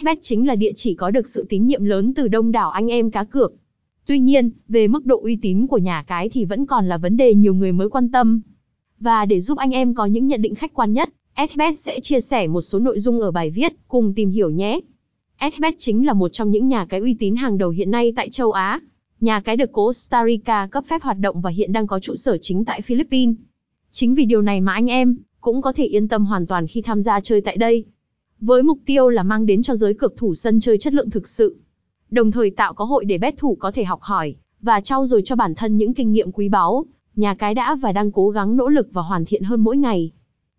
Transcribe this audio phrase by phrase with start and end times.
[0.00, 2.88] Sbet chính là địa chỉ có được sự tín nhiệm lớn từ đông đảo anh
[2.88, 3.52] em cá cược.
[4.06, 7.16] Tuy nhiên, về mức độ uy tín của nhà cái thì vẫn còn là vấn
[7.16, 8.40] đề nhiều người mới quan tâm.
[9.00, 11.08] Và để giúp anh em có những nhận định khách quan nhất,
[11.54, 14.80] Sbet sẽ chia sẻ một số nội dung ở bài viết, cùng tìm hiểu nhé.
[15.56, 18.30] Sbet chính là một trong những nhà cái uy tín hàng đầu hiện nay tại
[18.30, 18.80] châu Á.
[19.20, 22.38] Nhà cái được Costa Rica cấp phép hoạt động và hiện đang có trụ sở
[22.38, 23.36] chính tại Philippines.
[23.90, 26.82] Chính vì điều này mà anh em cũng có thể yên tâm hoàn toàn khi
[26.82, 27.84] tham gia chơi tại đây.
[28.40, 31.28] Với mục tiêu là mang đến cho giới cược thủ sân chơi chất lượng thực
[31.28, 31.56] sự,
[32.10, 35.22] đồng thời tạo có hội để bet thủ có thể học hỏi và trau dồi
[35.24, 36.84] cho bản thân những kinh nghiệm quý báu,
[37.16, 40.12] nhà cái đã và đang cố gắng nỗ lực và hoàn thiện hơn mỗi ngày.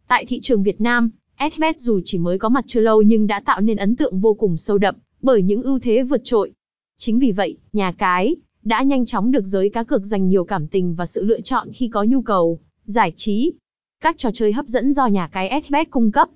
[0.08, 1.10] Tại thị trường Việt Nam,
[1.56, 4.34] Sbet dù chỉ mới có mặt chưa lâu nhưng đã tạo nên ấn tượng vô
[4.34, 6.52] cùng sâu đậm bởi những ưu thế vượt trội.
[6.98, 10.68] Chính vì vậy, nhà cái đã nhanh chóng được giới cá cược dành nhiều cảm
[10.68, 13.52] tình và sự lựa chọn khi có nhu cầu giải trí.
[14.02, 16.30] Các trò chơi hấp dẫn do nhà cái Sbet cung cấp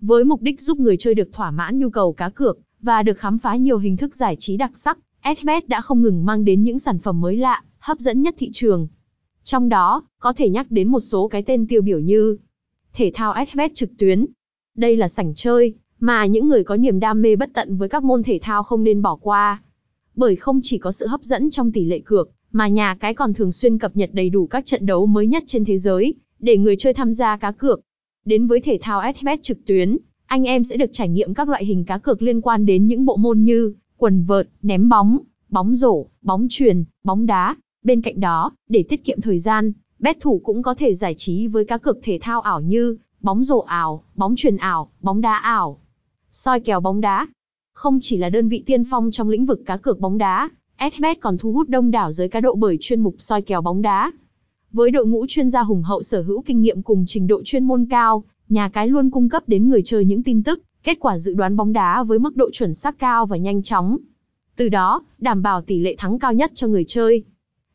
[0.00, 3.18] với mục đích giúp người chơi được thỏa mãn nhu cầu cá cược và được
[3.18, 4.98] khám phá nhiều hình thức giải trí đặc sắc.
[5.40, 8.50] Sbet đã không ngừng mang đến những sản phẩm mới lạ, hấp dẫn nhất thị
[8.52, 8.88] trường.
[9.44, 12.36] Trong đó, có thể nhắc đến một số cái tên tiêu biểu như
[12.92, 14.26] thể thao Sbet trực tuyến.
[14.76, 18.02] Đây là sảnh chơi mà những người có niềm đam mê bất tận với các
[18.04, 19.62] môn thể thao không nên bỏ qua.
[20.14, 23.34] Bởi không chỉ có sự hấp dẫn trong tỷ lệ cược, mà nhà cái còn
[23.34, 26.56] thường xuyên cập nhật đầy đủ các trận đấu mới nhất trên thế giới, để
[26.56, 27.80] người chơi tham gia cá cược.
[28.26, 29.96] Đến với thể thao SBet trực tuyến,
[30.26, 33.04] anh em sẽ được trải nghiệm các loại hình cá cược liên quan đến những
[33.04, 37.56] bộ môn như quần vợt, ném bóng, bóng rổ, bóng truyền, bóng đá.
[37.84, 41.46] Bên cạnh đó, để tiết kiệm thời gian, bet thủ cũng có thể giải trí
[41.46, 45.36] với cá cược thể thao ảo như bóng rổ ảo, bóng truyền ảo, bóng đá
[45.36, 45.78] ảo,
[46.30, 47.26] soi kèo bóng đá.
[47.74, 50.50] Không chỉ là đơn vị tiên phong trong lĩnh vực cá cược bóng đá,
[50.96, 53.82] SBet còn thu hút đông đảo giới cá độ bởi chuyên mục soi kèo bóng
[53.82, 54.12] đá.
[54.76, 57.64] Với đội ngũ chuyên gia hùng hậu sở hữu kinh nghiệm cùng trình độ chuyên
[57.64, 61.18] môn cao, nhà cái luôn cung cấp đến người chơi những tin tức, kết quả
[61.18, 63.98] dự đoán bóng đá với mức độ chuẩn xác cao và nhanh chóng.
[64.56, 67.24] Từ đó, đảm bảo tỷ lệ thắng cao nhất cho người chơi.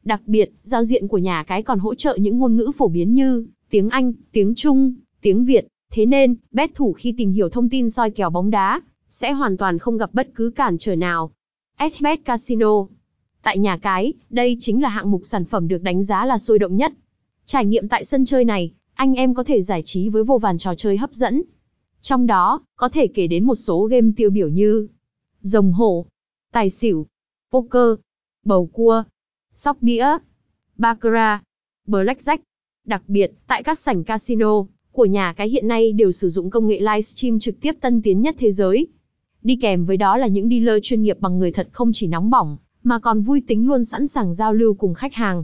[0.03, 3.13] Đặc biệt, giao diện của nhà cái còn hỗ trợ những ngôn ngữ phổ biến
[3.13, 5.67] như tiếng Anh, tiếng Trung, tiếng Việt.
[5.91, 9.57] Thế nên, bet thủ khi tìm hiểu thông tin soi kèo bóng đá, sẽ hoàn
[9.57, 11.31] toàn không gặp bất cứ cản trở nào.
[11.79, 12.85] SBet Casino
[13.43, 16.59] Tại nhà cái, đây chính là hạng mục sản phẩm được đánh giá là sôi
[16.59, 16.93] động nhất.
[17.45, 20.57] Trải nghiệm tại sân chơi này, anh em có thể giải trí với vô vàn
[20.57, 21.41] trò chơi hấp dẫn.
[22.01, 24.87] Trong đó, có thể kể đến một số game tiêu biểu như
[25.41, 26.05] rồng hổ,
[26.51, 27.07] tài xỉu,
[27.51, 27.99] poker,
[28.45, 29.03] bầu cua,
[29.55, 30.07] sóc đĩa,
[30.77, 31.41] baccarat,
[31.87, 32.37] blackjack.
[32.85, 36.67] Đặc biệt, tại các sảnh casino của nhà cái hiện nay đều sử dụng công
[36.67, 38.87] nghệ livestream trực tiếp tân tiến nhất thế giới.
[39.41, 42.29] Đi kèm với đó là những dealer chuyên nghiệp bằng người thật không chỉ nóng
[42.29, 45.43] bỏng, mà còn vui tính luôn sẵn sàng giao lưu cùng khách hàng.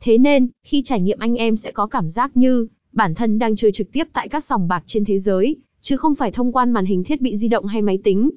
[0.00, 3.56] Thế nên, khi trải nghiệm anh em sẽ có cảm giác như bản thân đang
[3.56, 6.64] chơi trực tiếp tại các sòng bạc trên thế giới, chứ không phải thông qua
[6.64, 8.30] màn hình thiết bị di động hay máy tính.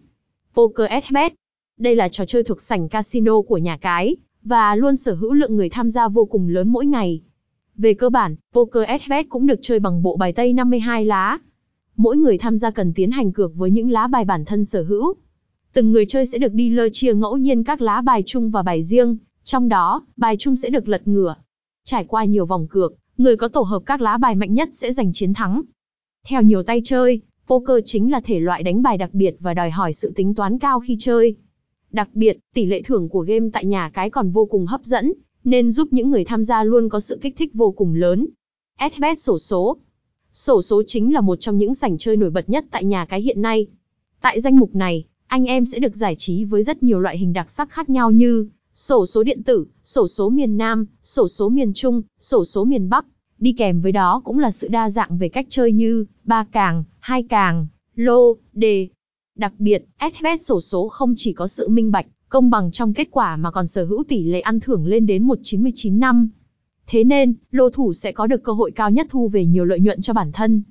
[0.56, 1.34] Poker SBet
[1.80, 5.56] Đây là trò chơi thuộc sảnh casino của nhà cái, và luôn sở hữu lượng
[5.56, 7.22] người tham gia vô cùng lớn mỗi ngày.
[7.78, 11.38] Về cơ bản, Poker SBet cũng được chơi bằng bộ bài tây 52 lá.
[11.96, 14.84] Mỗi người tham gia cần tiến hành cược với những lá bài bản thân sở
[14.84, 15.14] hữu.
[15.74, 18.62] Từng người chơi sẽ được đi lơ chia ngẫu nhiên các lá bài chung và
[18.62, 21.36] bài riêng, trong đó, bài chung sẽ được lật ngửa.
[21.84, 24.92] Trải qua nhiều vòng cược, người có tổ hợp các lá bài mạnh nhất sẽ
[24.92, 25.62] giành chiến thắng.
[26.28, 29.70] Theo nhiều tay chơi, poker chính là thể loại đánh bài đặc biệt và đòi
[29.70, 31.36] hỏi sự tính toán cao khi chơi.
[31.92, 35.14] Đặc biệt, tỷ lệ thưởng của game tại nhà cái còn vô cùng hấp dẫn,
[35.44, 38.28] nên giúp những người tham gia luôn có sự kích thích vô cùng lớn.
[38.98, 39.78] Sbet sổ số
[40.34, 43.22] Sổ số chính là một trong những sảnh chơi nổi bật nhất tại nhà cái
[43.22, 43.68] hiện nay.
[44.22, 47.34] Tại danh mục này, anh em sẽ được giải trí với rất nhiều loại hình
[47.34, 51.50] đặc sắc khác nhau như sổ số điện tử, sổ số miền Nam, sổ số
[51.50, 53.06] miền Trung, sổ số miền Bắc.
[53.40, 56.84] Đi kèm với đó cũng là sự đa dạng về cách chơi như ba càng,
[57.00, 58.88] hai càng, lô, đề.
[59.38, 63.08] Đặc biệt, SBet sổ số không chỉ có sự minh bạch, công bằng trong kết
[63.12, 66.30] quả mà còn sở hữu tỷ lệ ăn thưởng lên đến 199 năm.
[66.88, 69.80] Thế nên, lô thủ sẽ có được cơ hội cao nhất thu về nhiều lợi
[69.80, 70.64] nhuận cho bản thân.